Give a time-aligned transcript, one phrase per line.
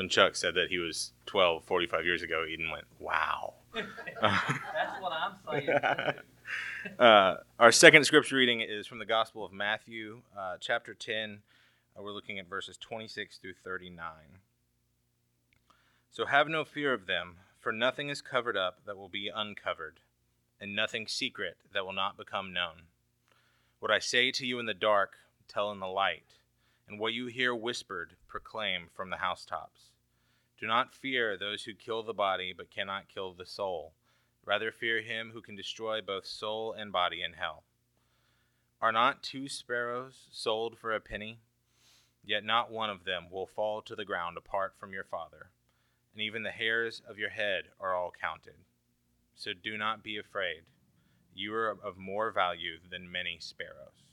[0.00, 3.52] when Chuck said that he was 12, 45 years ago, Eden went, wow.
[3.74, 5.78] That's what I'm saying.
[6.98, 11.40] uh, our second scripture reading is from the Gospel of Matthew, uh, chapter 10.
[11.94, 14.02] Uh, we're looking at verses 26 through 39.
[16.10, 20.00] So have no fear of them, for nothing is covered up that will be uncovered,
[20.58, 22.84] and nothing secret that will not become known.
[23.80, 26.36] What I say to you in the dark, tell in the light,
[26.88, 29.89] and what you hear whispered, proclaim from the housetops.
[30.60, 33.94] Do not fear those who kill the body, but cannot kill the soul.
[34.44, 37.64] Rather, fear him who can destroy both soul and body in hell.
[38.80, 41.40] Are not two sparrows sold for a penny?
[42.24, 45.50] Yet not one of them will fall to the ground apart from your Father
[46.12, 48.54] and even the hairs of your head are all counted.
[49.34, 50.62] So do not be afraid.
[51.34, 54.04] You are of more value than many sparrows.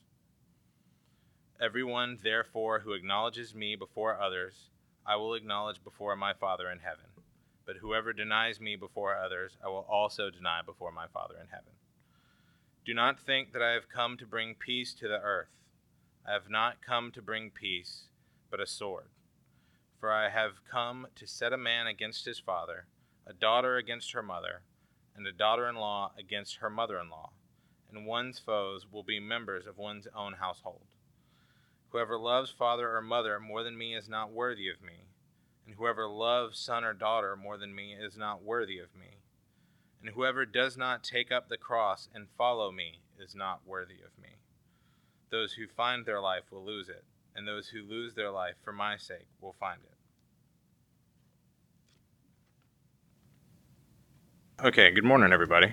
[1.59, 4.69] Everyone, therefore, who acknowledges me before others,
[5.07, 7.05] I will acknowledge before my Father in heaven.
[7.65, 11.71] But whoever denies me before others, I will also deny before my Father in heaven.
[12.85, 15.61] Do not think that I have come to bring peace to the earth.
[16.27, 18.03] I have not come to bring peace,
[18.51, 19.07] but a sword.
[19.99, 22.85] For I have come to set a man against his father,
[23.25, 24.61] a daughter against her mother,
[25.15, 27.31] and a daughter in law against her mother in law,
[27.89, 30.85] and one's foes will be members of one's own household.
[31.89, 35.05] Whoever loves father or mother more than me is not worthy of me,
[35.65, 39.17] and whoever loves son or daughter more than me is not worthy of me.
[40.01, 44.21] And whoever does not take up the cross and follow me is not worthy of
[44.21, 44.29] me.
[45.29, 47.03] Those who find their life will lose it
[47.37, 49.91] and those who lose their life for my sake will find it.
[54.65, 55.71] Okay, good morning, everybody.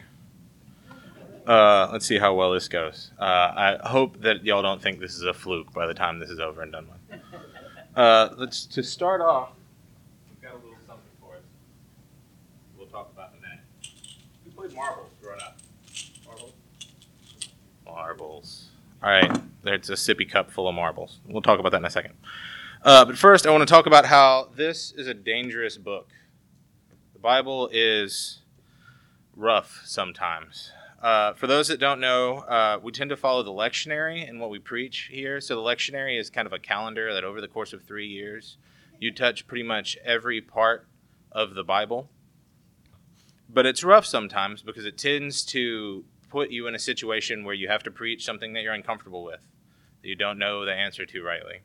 [1.47, 3.11] Uh, let's see how well this goes.
[3.20, 6.31] Uh, I hope that y'all don't think this is a fluke by the time this
[6.31, 7.20] is over and done with.
[7.95, 9.51] Uh, let's to start off.
[10.31, 11.42] We've got a little something for us.
[12.78, 13.64] We'll talk about in a minute.
[14.45, 15.59] We played marbles growing up.
[16.25, 16.53] Marbles.
[17.85, 18.68] Marbles.
[19.02, 19.30] All right,
[19.63, 21.20] there's a sippy cup full of marbles.
[21.29, 22.14] We'll talk about that in a second.
[22.83, 26.08] Uh, but first, I want to talk about how this is a dangerous book.
[27.13, 28.41] The Bible is
[29.36, 30.70] rough sometimes.
[31.02, 34.50] Uh, for those that don't know, uh, we tend to follow the lectionary in what
[34.50, 35.40] we preach here.
[35.40, 38.56] So the lectionary is kind of a calendar that over the course of three years,
[38.98, 40.86] you touch pretty much every part
[41.30, 42.08] of the Bible.
[43.48, 47.68] But it's rough sometimes because it tends to put you in a situation where you
[47.68, 49.46] have to preach something that you're uncomfortable with,
[50.02, 51.61] that you don't know the answer to rightly.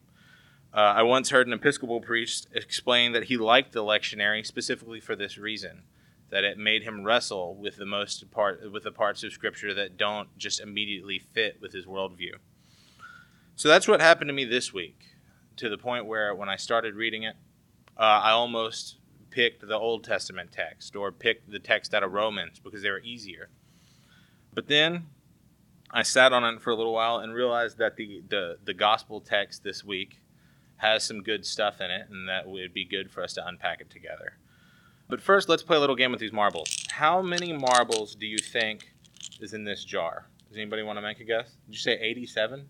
[0.71, 5.15] Uh, I once heard an Episcopal priest explain that he liked the lectionary specifically for
[5.15, 5.81] this reason,
[6.29, 9.97] that it made him wrestle with the most part with the parts of Scripture that
[9.97, 12.33] don't just immediately fit with his worldview.
[13.55, 15.03] So that's what happened to me this week,
[15.57, 17.35] to the point where when I started reading it,
[17.97, 18.97] uh, I almost
[19.29, 23.01] picked the Old Testament text or picked the text out of Romans because they were
[23.01, 23.49] easier.
[24.53, 25.07] But then
[25.91, 29.21] I sat on it for a little while and realized that the, the, the gospel
[29.21, 30.21] text this week
[30.77, 33.81] has some good stuff in it, and that would be good for us to unpack
[33.81, 34.37] it together.
[35.09, 36.85] But first, let's play a little game with these marbles.
[36.91, 38.93] How many marbles do you think
[39.41, 40.27] is in this jar?
[40.47, 41.55] Does anybody want to make a guess?
[41.65, 42.69] Did you say 87?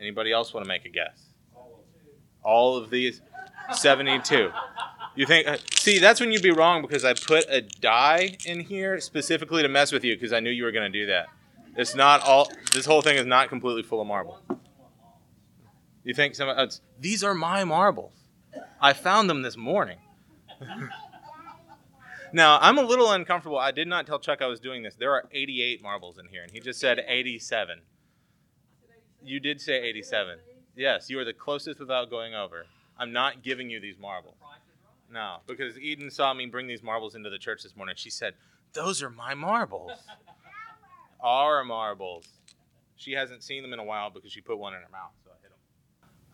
[0.00, 1.18] Anybody else want to make a guess?
[2.44, 3.20] All of these?
[3.72, 4.50] 72.
[5.16, 5.48] You think?
[5.48, 9.62] Uh, see, that's when you'd be wrong because I put a die in here specifically
[9.62, 11.26] to mess with you because I knew you were going to do that.
[11.76, 12.48] It's not all.
[12.72, 14.38] This whole thing is not completely full of marble.
[16.04, 16.48] You think some?
[16.48, 16.68] Uh,
[16.98, 18.14] these are my marbles.
[18.80, 19.98] I found them this morning.
[22.32, 23.58] now I'm a little uncomfortable.
[23.58, 24.94] I did not tell Chuck I was doing this.
[24.94, 27.80] There are 88 marbles in here, and he just said 87.
[29.24, 30.38] You did say 87.
[30.74, 32.66] Yes, you are the closest without going over.
[32.98, 34.36] I'm not giving you these marbles.
[35.12, 37.94] No, because Eden saw me bring these marbles into the church this morning.
[37.98, 38.34] She said,
[38.72, 39.92] Those are my marbles.
[41.20, 42.26] Our marbles.
[42.96, 45.30] She hasn't seen them in a while because she put one in her mouth, so
[45.30, 45.58] I hit them.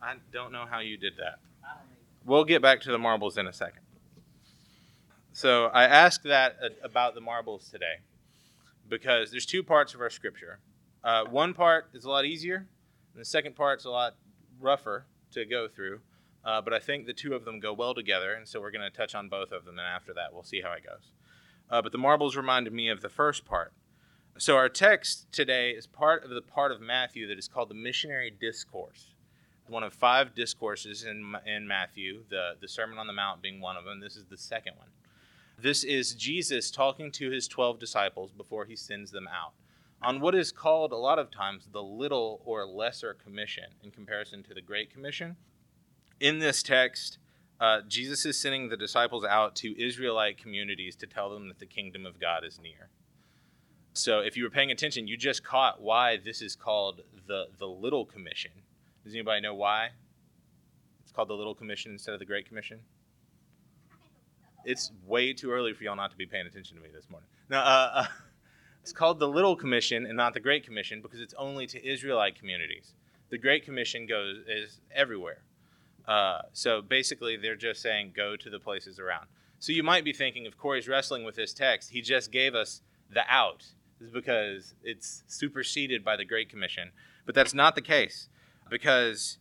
[0.01, 1.41] I don't know how you did that.
[2.25, 3.81] We'll get back to the marbles in a second.
[5.39, 8.01] So I asked that about the marbles today
[8.89, 10.59] because there's two parts of our scripture.
[11.05, 12.67] Uh, one part is a lot easier,
[13.15, 14.17] and the second part's a lot
[14.61, 16.01] rougher to go through.
[16.45, 18.91] Uh, but I think the two of them go well together, and so we're going
[18.91, 21.13] to touch on both of them, and after that, we'll see how it goes.
[21.71, 23.73] Uh, but the marbles reminded me of the first part.
[24.39, 27.77] So our text today is part of the part of Matthew that is called the
[27.77, 29.15] missionary discourse.
[29.69, 33.77] One of five discourses in, in Matthew, the, the Sermon on the Mount being one
[33.77, 34.01] of them.
[34.01, 34.89] This is the second one.
[35.61, 39.53] This is Jesus talking to his 12 disciples before he sends them out
[40.01, 44.43] on what is called a lot of times the little or lesser commission in comparison
[44.45, 45.37] to the Great Commission
[46.21, 47.19] in this text,
[47.61, 51.67] uh, Jesus is sending the disciples out to Israelite communities to tell them that the
[51.67, 52.89] kingdom of God is near.
[53.95, 57.67] So, if you were paying attention, you just caught why this is called the the
[57.67, 58.53] Little Commission.
[59.05, 59.91] Does anybody know why?
[61.03, 62.81] It's called the Little Commission instead of the Great Commission.
[64.69, 67.27] It's way too early for y'all not to be paying attention to me this morning.
[67.49, 68.07] Now, uh, uh,
[68.83, 72.39] it's called the Little Commission and not the Great Commission because it's only to Israelite
[72.39, 72.93] communities.
[73.31, 75.43] The Great Commission goes is everywhere.
[76.07, 79.29] Uh, so basically, they're just saying go to the places around.
[79.59, 82.83] So you might be thinking, if Corey's wrestling with this text, he just gave us
[83.11, 83.65] the out.
[83.99, 86.91] This is because it's superseded by the Great Commission.
[87.25, 88.29] But that's not the case
[88.69, 89.39] because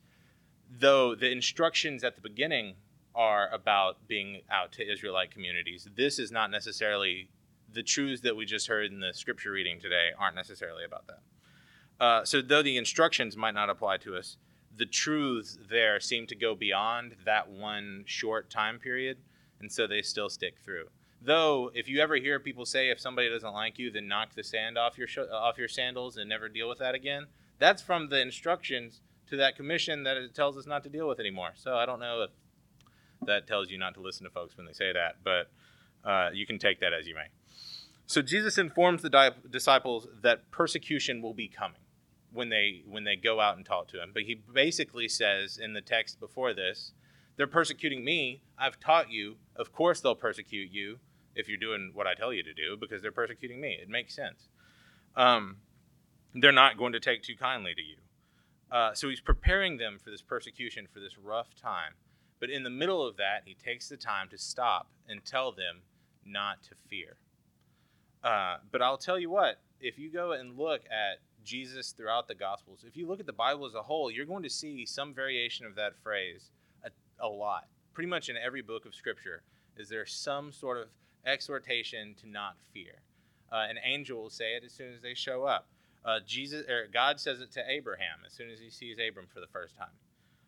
[0.70, 2.76] though the instructions at the beginning
[3.18, 7.30] are about being out to Israelite communities, this is not necessarily
[7.74, 11.20] the truths that we just heard in the scripture reading today aren't necessarily about that.
[12.00, 14.38] Uh, so though the instructions might not apply to us,
[14.78, 19.18] the truths there seem to go beyond that one short time period,
[19.60, 20.86] and so they still stick through.
[21.20, 24.44] Though, if you ever hear people say if somebody doesn't like you, then knock the
[24.44, 27.26] sand off your sh- off your sandals and never deal with that again,
[27.58, 31.20] that's from the instructions to that commission that it tells us not to deal with
[31.20, 31.52] anymore.
[31.56, 32.30] So I don't know if
[33.28, 35.52] that tells you not to listen to folks when they say that, but
[36.04, 37.28] uh, you can take that as you may.
[38.06, 41.82] So Jesus informs the di- disciples that persecution will be coming
[42.32, 44.12] when they when they go out and talk to him.
[44.14, 46.94] But he basically says in the text before this,
[47.36, 48.42] they're persecuting me.
[48.58, 49.36] I've taught you.
[49.56, 51.00] Of course they'll persecute you
[51.36, 53.78] if you're doing what I tell you to do because they're persecuting me.
[53.82, 54.48] It makes sense.
[55.16, 55.58] Um,
[56.34, 57.98] they're not going to take too kindly to you.
[58.72, 61.94] Uh, so he's preparing them for this persecution, for this rough time.
[62.40, 65.82] But in the middle of that, he takes the time to stop and tell them
[66.26, 67.16] not to fear.
[68.24, 72.36] Uh, but I'll tell you what, if you go and look at Jesus throughout the
[72.36, 75.14] Gospels, if you look at the Bible as a whole, you're going to see some
[75.14, 76.52] variation of that phrase
[76.84, 76.90] a,
[77.20, 77.68] a lot.
[77.94, 79.42] Pretty much in every book of Scripture,
[79.78, 80.88] is there some sort of
[81.28, 83.02] exhortation to not fear.
[83.52, 85.68] Uh, an angel will say it as soon as they show up.
[86.04, 89.42] Uh, Jesus or God says it to Abraham as soon as he sees Abram for
[89.42, 89.92] the first time,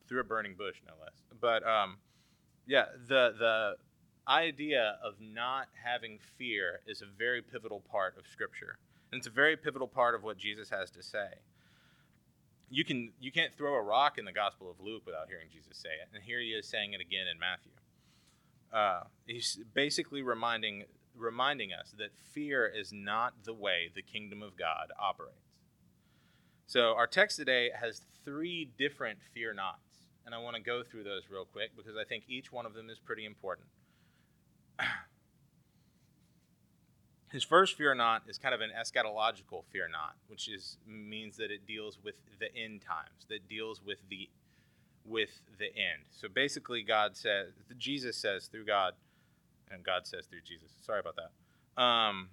[0.10, 1.14] through a burning bush, no less.
[1.40, 1.98] But um,
[2.68, 3.76] yeah, the the
[4.28, 8.78] idea of not having fear is a very pivotal part of Scripture.
[9.12, 11.30] And it's a very pivotal part of what Jesus has to say.
[12.70, 15.78] You can you can't throw a rock in the Gospel of Luke without hearing Jesus
[15.78, 17.72] say it, and here he is saying it again in Matthew.
[18.72, 20.84] Uh, he's basically reminding
[21.16, 25.50] reminding us that fear is not the way the kingdom of God operates.
[26.68, 29.89] So our text today has three different fear nots,
[30.30, 32.76] and I want to go through those real quick because I think each one of
[32.76, 33.66] them is pretty important.
[37.32, 41.50] His first fear not is kind of an eschatological fear not, which is means that
[41.50, 44.30] it deals with the end times, that deals with the
[45.04, 46.04] with the end.
[46.12, 48.94] So basically, God says, Jesus says through God,
[49.72, 50.70] and God says through Jesus.
[50.80, 51.82] Sorry about that.
[51.82, 52.30] Um,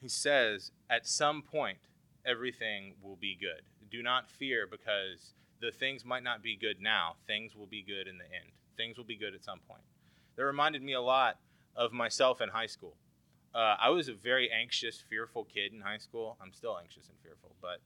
[0.00, 1.78] he says at some point
[2.24, 3.62] everything will be good.
[3.90, 7.16] Do not fear because the things might not be good now.
[7.26, 8.50] Things will be good in the end.
[8.76, 9.82] Things will be good at some point.
[10.36, 11.38] That reminded me a lot
[11.76, 12.94] of myself in high school.
[13.54, 16.36] Uh, I was a very anxious, fearful kid in high school.
[16.40, 17.80] I'm still anxious and fearful, but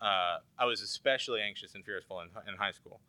[0.00, 3.00] uh, I was especially anxious and fearful in, in high school.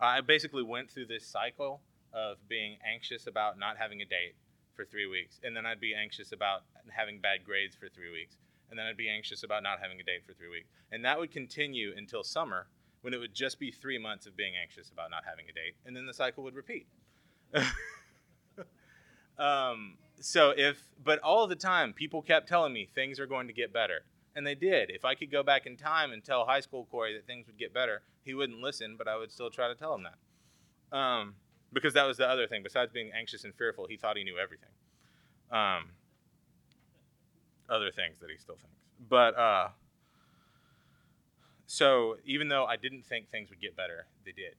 [0.00, 1.80] I basically went through this cycle
[2.12, 4.34] of being anxious about not having a date
[4.74, 8.36] for three weeks, and then I'd be anxious about having bad grades for three weeks,
[8.70, 11.18] and then I'd be anxious about not having a date for three weeks, and that
[11.18, 12.66] would continue until summer,
[13.02, 15.74] when it would just be three months of being anxious about not having a date,
[15.86, 16.86] and then the cycle would repeat.
[19.38, 23.52] um, so if, but all the time, people kept telling me things are going to
[23.52, 24.00] get better,
[24.34, 24.90] and they did.
[24.90, 27.58] If I could go back in time and tell high school Corey that things would
[27.58, 30.96] get better, he wouldn't listen, but I would still try to tell him that.
[30.96, 31.34] Um,
[31.72, 32.62] because that was the other thing.
[32.62, 34.70] Besides being anxious and fearful, he thought he knew everything.
[35.50, 35.90] Um,
[37.68, 38.76] other things that he still thinks.
[39.08, 39.68] But uh,
[41.68, 44.54] so even though I didn't think things would get better, they did.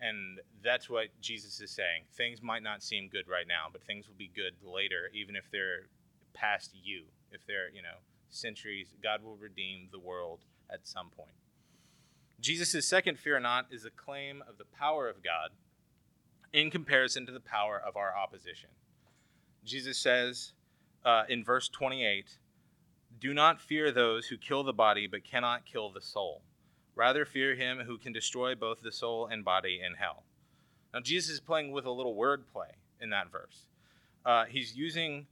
[0.00, 2.04] And that's what Jesus is saying.
[2.14, 5.50] Things might not seem good right now, but things will be good later, even if
[5.50, 5.86] they're
[6.34, 7.02] past you.
[7.32, 7.98] If they're, you know,
[8.30, 10.38] centuries, God will redeem the world
[10.70, 11.34] at some point.
[12.40, 15.50] Jesus' second fear not is a claim of the power of God
[16.52, 18.70] in comparison to the power of our opposition.
[19.64, 20.52] Jesus says
[21.04, 22.38] uh, in verse 28
[23.18, 26.42] Do not fear those who kill the body but cannot kill the soul.
[26.94, 30.24] Rather, fear him who can destroy both the soul and body in hell.
[30.92, 33.66] Now, Jesus is playing with a little wordplay in that verse.
[34.24, 35.26] Uh, he's using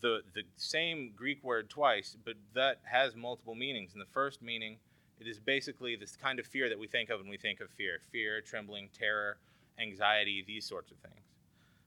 [0.00, 3.92] the, the same Greek word twice, but that has multiple meanings.
[3.94, 4.78] In the first meaning,
[5.20, 7.70] it is basically this kind of fear that we think of when we think of
[7.70, 9.38] fear fear, trembling, terror,
[9.78, 11.24] anxiety, these sorts of things.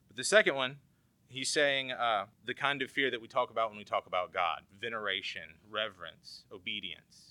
[0.07, 0.77] But the second one,
[1.27, 4.33] he's saying uh, the kind of fear that we talk about when we talk about
[4.33, 7.24] God veneration, reverence, obedience.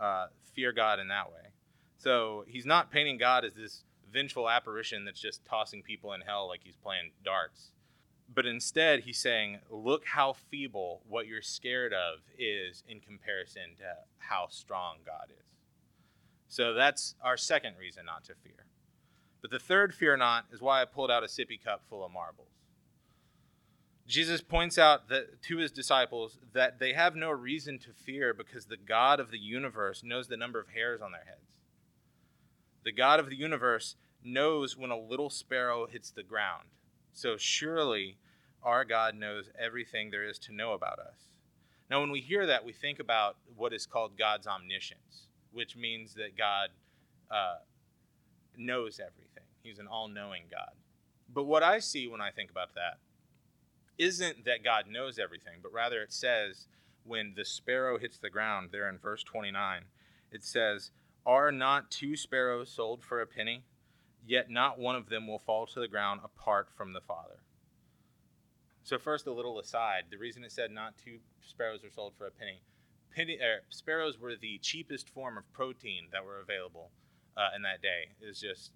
[0.00, 1.50] Uh, fear God in that way.
[1.98, 6.48] So he's not painting God as this vengeful apparition that's just tossing people in hell
[6.48, 7.72] like he's playing darts.
[8.32, 13.94] But instead, he's saying, look how feeble what you're scared of is in comparison to
[14.18, 15.46] how strong God is.
[16.48, 18.66] So that's our second reason not to fear.
[19.40, 22.12] But the third fear not is why I pulled out a sippy cup full of
[22.12, 22.57] marbles.
[24.08, 28.64] Jesus points out that to his disciples that they have no reason to fear because
[28.64, 31.58] the God of the universe knows the number of hairs on their heads.
[32.84, 36.68] The God of the universe knows when a little sparrow hits the ground.
[37.12, 38.16] So surely
[38.62, 41.28] our God knows everything there is to know about us.
[41.90, 46.14] Now, when we hear that, we think about what is called God's omniscience, which means
[46.14, 46.70] that God
[47.30, 47.56] uh,
[48.56, 49.44] knows everything.
[49.62, 50.72] He's an all knowing God.
[51.32, 52.98] But what I see when I think about that
[53.98, 56.66] isn't that God knows everything, but rather it says
[57.04, 59.82] when the sparrow hits the ground, there in verse 29,
[60.30, 60.90] it says,
[61.26, 63.64] Are not two sparrows sold for a penny?
[64.26, 67.40] Yet not one of them will fall to the ground apart from the Father.
[68.82, 72.26] So, first, a little aside the reason it said not two sparrows are sold for
[72.26, 72.60] a penny,
[73.14, 76.90] penny er, sparrows were the cheapest form of protein that were available
[77.36, 78.08] uh, in that day.
[78.20, 78.72] It was just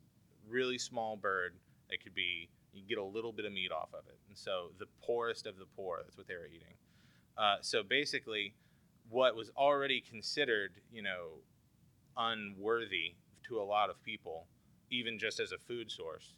[0.49, 1.55] really small bird
[1.91, 4.19] that could be you get a little bit of meat off of it.
[4.29, 6.75] And so the poorest of the poor, that's what they were eating.
[7.37, 8.55] Uh, so basically,
[9.09, 11.41] what was already considered, you know,
[12.17, 13.15] unworthy
[13.49, 14.47] to a lot of people,
[14.91, 16.35] even just as a food source,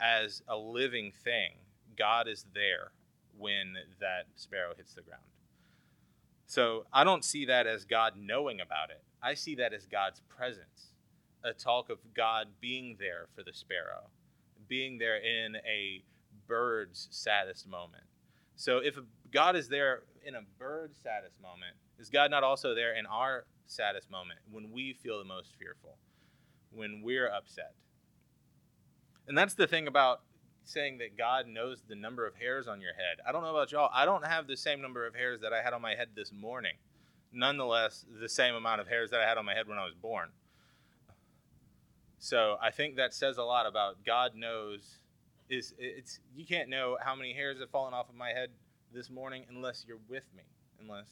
[0.00, 1.52] as a living thing,
[1.96, 2.92] God is there
[3.38, 5.22] when that sparrow hits the ground.
[6.46, 9.02] So I don't see that as God knowing about it.
[9.22, 10.92] I see that as God's presence,
[11.42, 14.10] a talk of God being there for the sparrow
[14.68, 16.02] being there in a
[16.46, 18.04] bird's saddest moment.
[18.56, 18.98] So if
[19.32, 23.44] God is there in a bird's saddest moment, is God not also there in our
[23.66, 25.96] saddest moment when we feel the most fearful,
[26.72, 27.74] when we're upset?
[29.28, 30.20] And that's the thing about
[30.64, 33.18] saying that God knows the number of hairs on your head.
[33.26, 33.90] I don't know about y'all.
[33.92, 36.32] I don't have the same number of hairs that I had on my head this
[36.32, 36.74] morning.
[37.32, 39.94] Nonetheless, the same amount of hairs that I had on my head when I was
[39.94, 40.30] born.
[42.26, 44.98] So I think that says a lot about God knows
[45.48, 48.50] is it's you can't know how many hairs have fallen off of my head
[48.92, 50.42] this morning unless you're with me,
[50.80, 51.06] unless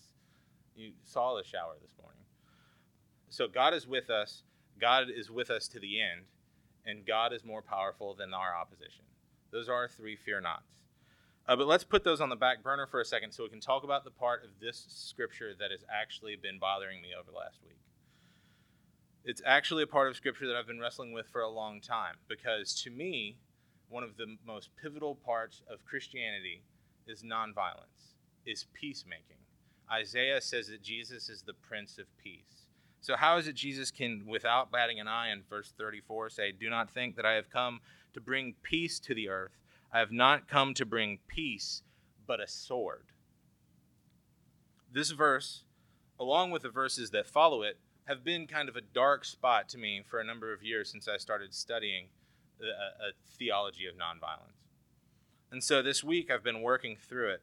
[0.75, 2.18] you saw the shower this morning.
[3.28, 4.42] So God is with us.
[4.80, 6.23] God is with us to the end,
[6.85, 9.04] and God is more powerful than our opposition.
[9.52, 10.83] Those are our three fear nots.
[11.47, 13.61] Uh, but let's put those on the back burner for a second so we can
[13.61, 17.38] talk about the part of this scripture that has actually been bothering me over the
[17.38, 17.78] last week.
[19.26, 22.16] It's actually a part of Scripture that I've been wrestling with for a long time
[22.28, 23.38] because to me,
[23.88, 26.62] one of the most pivotal parts of Christianity
[27.07, 28.12] is nonviolence,
[28.45, 29.38] is peacemaking.
[29.90, 32.66] Isaiah says that Jesus is the Prince of Peace.
[33.00, 36.69] So, how is it Jesus can, without batting an eye in verse 34, say, Do
[36.69, 37.81] not think that I have come
[38.12, 39.52] to bring peace to the earth?
[39.90, 41.83] I have not come to bring peace,
[42.26, 43.04] but a sword.
[44.93, 45.64] This verse,
[46.21, 49.78] along with the verses that follow it, have been kind of a dark spot to
[49.78, 52.08] me for a number of years since I started studying
[52.61, 54.64] a, a uh, uh, theology of nonviolence.
[55.50, 57.42] And so this week I've been working through it.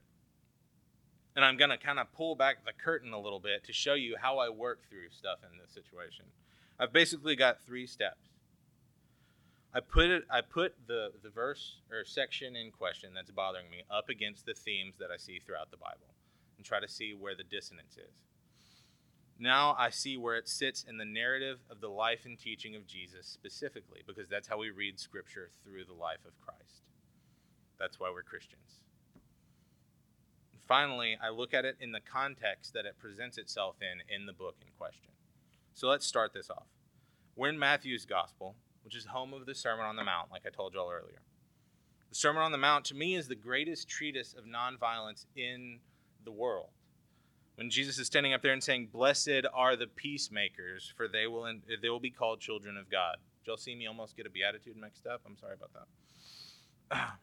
[1.36, 3.94] And I'm going to kind of pull back the curtain a little bit to show
[3.94, 6.26] you how I work through stuff in this situation.
[6.78, 8.28] I've basically got three steps.
[9.74, 13.84] I put it I put the, the verse or section in question that's bothering me
[13.90, 16.14] up against the themes that I see throughout the Bible
[16.58, 18.14] and try to see where the dissonance is.
[19.42, 22.86] Now I see where it sits in the narrative of the life and teaching of
[22.86, 26.84] Jesus specifically, because that's how we read Scripture through the life of Christ.
[27.80, 28.82] That's why we're Christians.
[30.68, 34.32] Finally, I look at it in the context that it presents itself in in the
[34.32, 35.10] book in question.
[35.74, 36.68] So let's start this off.
[37.36, 40.52] We're in Matthew's Gospel, which is home of the Sermon on the Mount, like I
[40.52, 41.24] told y'all earlier.
[42.10, 45.80] The Sermon on the Mount, to me, is the greatest treatise of nonviolence in
[46.24, 46.70] the world
[47.56, 51.46] when Jesus is standing up there and saying, "Blessed are the peacemakers, for they will
[51.82, 54.78] they will be called children of God." Did y'all see me almost get a beatitude
[54.78, 55.22] mixed up?
[55.26, 55.72] I'm sorry about
[56.90, 57.12] that.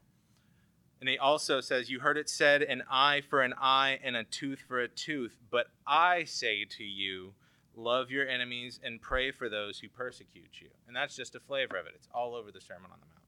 [1.01, 4.25] And he also says, You heard it said, an eye for an eye and a
[4.25, 5.37] tooth for a tooth.
[5.51, 7.35] But I say to you,
[7.77, 10.69] love your enemies and pray for those who persecute you.
[10.87, 11.93] And that's just a flavor of it.
[11.95, 13.23] It's all over the Sermon on the Mount.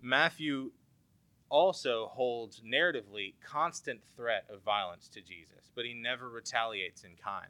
[0.00, 0.70] Matthew
[1.50, 7.48] also holds narratively constant threat of violence to Jesus, but he never retaliates in kind.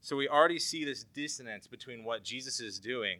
[0.00, 3.18] So we already see this dissonance between what Jesus is doing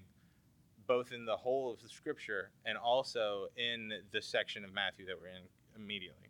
[0.87, 5.21] both in the whole of the scripture and also in the section of Matthew that
[5.21, 5.43] we're in
[5.75, 6.29] immediately.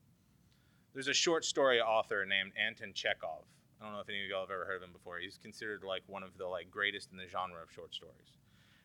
[0.94, 3.44] There's a short story author named Anton Chekhov.
[3.80, 5.18] I don't know if any of y'all have ever heard of him before.
[5.18, 8.38] He's considered like one of the like greatest in the genre of short stories.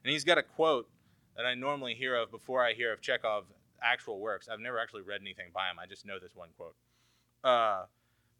[0.03, 0.89] And he's got a quote
[1.35, 4.47] that I normally hear of before I hear of Chekhov's actual works.
[4.51, 5.79] I've never actually read anything by him.
[5.79, 6.75] I just know this one quote.
[7.43, 7.85] Uh,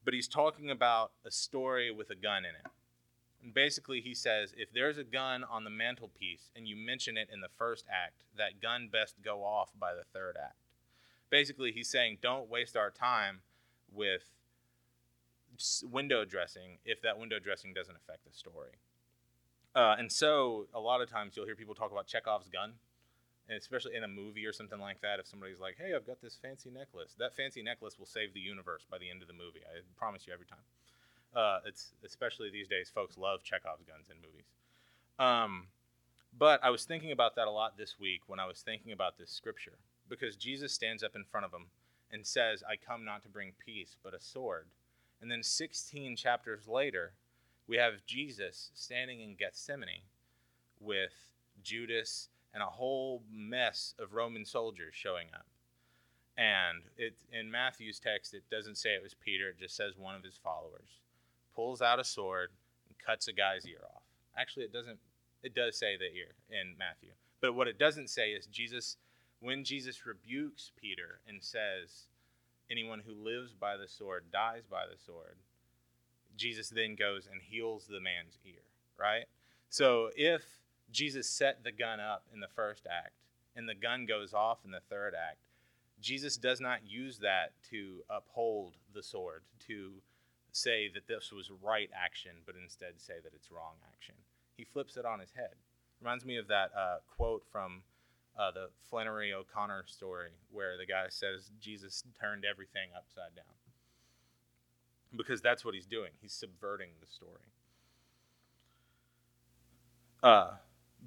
[0.03, 2.71] but he's talking about a story with a gun in it.
[3.43, 7.29] And basically, he says if there's a gun on the mantelpiece and you mention it
[7.33, 10.55] in the first act, that gun best go off by the third act.
[11.29, 13.41] Basically, he's saying don't waste our time
[13.91, 14.24] with
[15.83, 18.71] window dressing if that window dressing doesn't affect the story.
[19.75, 22.74] Uh, and so, a lot of times you'll hear people talk about Chekhov's gun,
[23.48, 25.20] and especially in a movie or something like that.
[25.20, 28.42] If somebody's like, "Hey, I've got this fancy necklace," that fancy necklace will save the
[28.42, 29.62] universe by the end of the movie.
[29.66, 30.63] I promise you every time.
[31.34, 34.51] Uh, it's especially these days, folks love Chekhov's guns in movies.
[35.18, 35.68] Um,
[36.38, 39.18] but I was thinking about that a lot this week when I was thinking about
[39.18, 39.78] this scripture
[40.10, 41.68] because Jesus stands up in front of them
[42.12, 44.68] and says, "I come not to bring peace, but a sword."
[45.22, 47.13] And then 16 chapters later,
[47.68, 50.03] we have Jesus standing in Gethsemane
[50.80, 51.13] with
[51.63, 55.46] Judas and a whole mess of Roman soldiers showing up.
[56.38, 60.15] And it in Matthew's text, it doesn't say it was Peter, it just says one
[60.15, 61.00] of his followers
[61.56, 62.50] pulls out a sword
[62.88, 64.03] and cuts a guy's ear off.
[64.38, 64.98] Actually, it doesn't,
[65.44, 67.12] it does say the ear in Matthew.
[67.41, 68.98] But what it doesn't say is Jesus,
[69.39, 72.08] when Jesus rebukes Peter and says,
[72.70, 75.36] anyone who lives by the sword dies by the sword,
[76.38, 78.63] Jesus then goes and heals the man's ear,
[78.97, 79.25] right?
[79.69, 80.43] So if
[80.91, 83.13] Jesus set the gun up in the first act
[83.55, 85.38] and the gun goes off in the third act,
[86.01, 89.91] Jesus does not use that to uphold the sword, to
[90.51, 94.15] say that this was right action, but instead say that it's wrong action.
[94.57, 95.55] He flips it on his head.
[96.01, 97.83] Reminds me of that uh, quote from
[98.38, 103.61] uh, the Flannery O'Connor story where the guy says Jesus turned everything upside down.
[105.15, 106.11] Because that's what he's doing.
[106.21, 107.41] He's subverting the story.
[110.24, 110.51] Uh,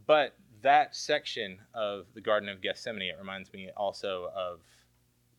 [0.06, 4.60] but that section of the Garden of Gethsemane, it reminds me also of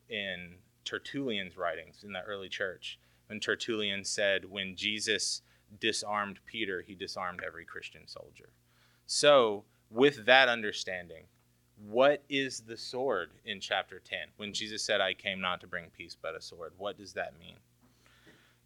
[0.10, 5.42] in Tertullian's writings in the early church, when Tertullian said, When Jesus
[5.80, 8.50] disarmed Peter, he disarmed every Christian soldier.
[9.08, 11.24] So, with that understanding,
[11.78, 14.20] what is the sword in chapter 10?
[14.38, 17.38] When Jesus said, I came not to bring peace but a sword, what does that
[17.40, 17.58] mean?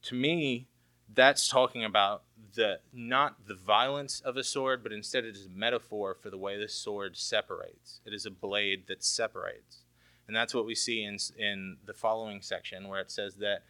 [0.03, 0.67] To me,
[1.13, 2.23] that's talking about
[2.55, 6.37] the not the violence of a sword, but instead it is a metaphor for the
[6.37, 8.01] way the sword separates.
[8.05, 9.83] It is a blade that separates.
[10.27, 13.63] And that's what we see in, in the following section where it says that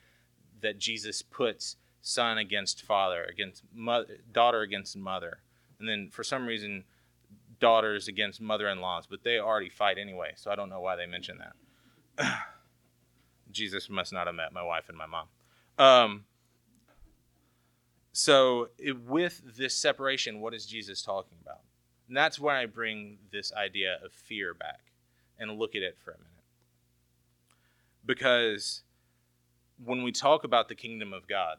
[0.62, 5.40] that Jesus puts son against father, against mother, daughter against mother.
[5.80, 6.84] And then for some reason
[7.60, 11.40] daughters against mother-in-laws, but they already fight anyway, so I don't know why they mention
[11.40, 12.34] that.
[13.52, 15.28] Jesus must not have met my wife and my mom.
[15.80, 16.26] Um,
[18.12, 21.62] so, it, with this separation, what is Jesus talking about?
[22.10, 24.82] And that's where I bring this idea of fear back
[25.40, 26.28] and look at it for a minute.
[28.06, 28.82] Because
[29.84, 31.58] when we talk about the kingdom of God,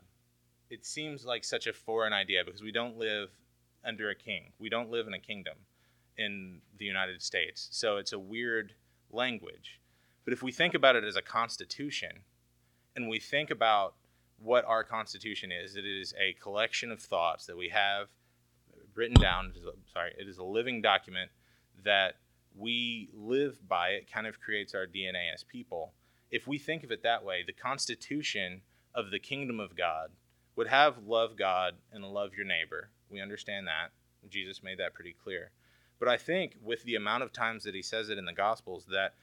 [0.69, 3.31] it seems like such a foreign idea because we don't live
[3.85, 4.53] under a king.
[4.59, 5.55] We don't live in a kingdom
[6.19, 7.69] in the United States.
[7.71, 8.75] So it's a weird
[9.11, 9.81] language.
[10.25, 12.21] But if we think about it as a constitution
[12.95, 13.95] and we think about
[14.43, 18.09] what our constitution is, it is a collection of thoughts that we have
[18.95, 19.53] written down.
[19.93, 21.31] Sorry, it is a living document
[21.85, 22.15] that
[22.57, 23.91] we live by.
[23.91, 25.93] It kind of creates our DNA as people.
[26.31, 28.63] If we think of it that way, the constitution
[28.95, 30.11] of the kingdom of God
[30.57, 32.91] would have love God and love your neighbor.
[33.09, 33.91] We understand that.
[34.29, 35.51] Jesus made that pretty clear.
[35.99, 38.87] But I think with the amount of times that he says it in the Gospels,
[38.91, 39.15] that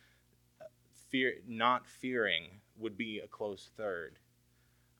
[0.61, 0.65] uh,
[1.09, 4.17] fear, not fearing, would be a close third.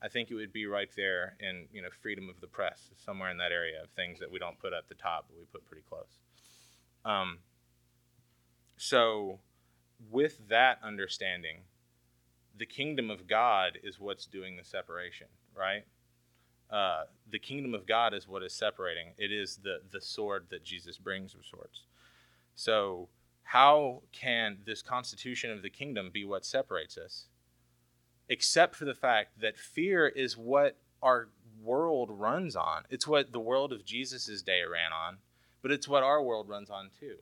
[0.02, 3.30] I think it would be right there in you know freedom of the press, somewhere
[3.30, 5.66] in that area of things that we don't put at the top, but we put
[5.66, 6.20] pretty close.
[7.06, 7.40] Um,
[8.78, 9.40] so,
[10.12, 11.62] with that understanding,
[12.56, 15.86] the kingdom of God is what's doing the separation, right?
[16.70, 19.14] uh, the kingdom of God is what is separating.
[19.18, 21.84] It is the the sword that Jesus brings of sorts.
[22.56, 23.08] So
[23.44, 27.28] how can this constitution of the kingdom be what separates us?
[28.30, 31.30] Except for the fact that fear is what our
[31.62, 32.84] world runs on.
[32.90, 35.18] It's what the world of Jesus' day ran on,
[35.62, 37.18] but it's what our world runs on too.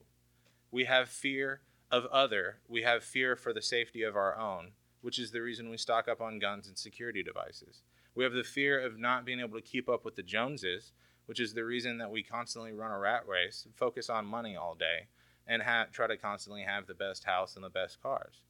[0.70, 5.18] We have fear of other, we have fear for the safety of our own, which
[5.18, 7.82] is the reason we stock up on guns and security devices.
[8.14, 10.92] We have the fear of not being able to keep up with the Joneses,
[11.26, 14.74] which is the reason that we constantly run a rat race, focus on money all
[14.74, 15.06] day,
[15.46, 18.40] and ha- try to constantly have the best house and the best cars.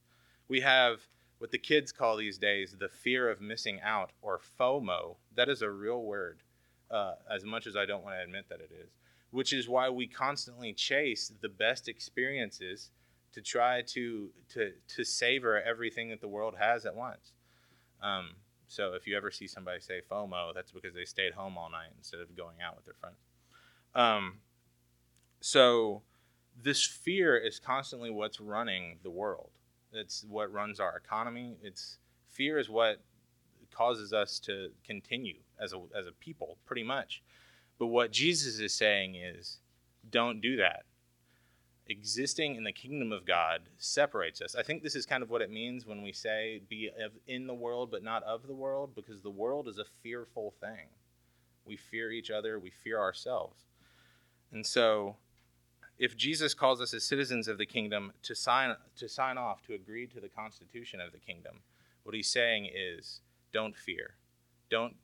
[0.47, 1.01] We have
[1.39, 5.15] what the kids call these days the fear of missing out or FOMO.
[5.35, 6.41] That is a real word,
[6.89, 8.91] uh, as much as I don't want to admit that it is,
[9.31, 12.91] which is why we constantly chase the best experiences
[13.33, 17.33] to try to, to, to savor everything that the world has at once.
[18.01, 18.31] Um,
[18.67, 21.91] so if you ever see somebody say FOMO, that's because they stayed home all night
[21.97, 23.17] instead of going out with their friends.
[23.95, 24.39] Um,
[25.39, 26.01] so
[26.61, 29.51] this fear is constantly what's running the world.
[29.93, 31.57] It's what runs our economy.
[31.61, 31.97] It's
[32.27, 33.01] fear is what
[33.71, 37.21] causes us to continue as a as a people, pretty much.
[37.79, 39.59] But what Jesus is saying is,
[40.09, 40.83] don't do that.
[41.89, 44.55] Existing in the kingdom of God separates us.
[44.55, 46.89] I think this is kind of what it means when we say be
[47.27, 50.89] in the world but not of the world, because the world is a fearful thing.
[51.65, 53.67] We fear each other, we fear ourselves.
[54.51, 55.15] And so
[55.99, 59.73] if Jesus calls us as citizens of the kingdom to sign to sign off to
[59.73, 61.61] agree to the constitution of the kingdom,
[62.03, 64.15] what he's saying is don't fear.
[64.69, 64.95] Don't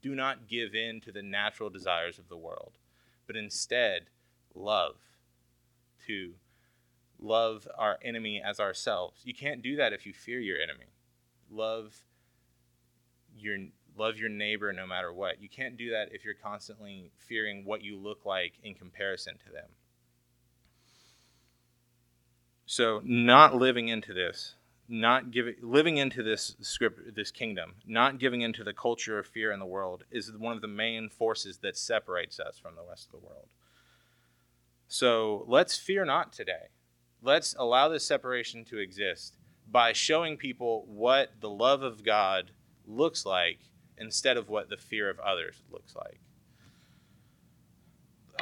[0.00, 2.72] do not give in to the natural desires of the world,
[3.26, 4.06] but instead
[4.54, 4.96] love
[6.06, 6.34] to
[7.20, 9.20] love our enemy as ourselves.
[9.24, 10.90] You can't do that if you fear your enemy.
[11.50, 12.04] Love
[13.36, 13.58] your
[13.96, 15.40] love your neighbor no matter what.
[15.40, 19.52] You can't do that if you're constantly fearing what you look like in comparison to
[19.52, 19.68] them.
[22.66, 24.54] So, not living into this,
[24.88, 29.52] not giving, living into this script, this kingdom, not giving into the culture of fear
[29.52, 33.06] in the world is one of the main forces that separates us from the rest
[33.06, 33.48] of the world.
[34.88, 36.68] So, let's fear not today.
[37.20, 39.36] Let's allow this separation to exist
[39.70, 42.50] by showing people what the love of God
[42.86, 43.58] looks like
[43.96, 46.20] instead of what the fear of others looks like.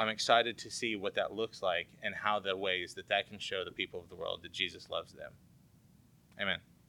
[0.01, 3.37] I'm excited to see what that looks like and how the ways that that can
[3.37, 5.33] show the people of the world that Jesus loves them.
[6.41, 6.57] Amen.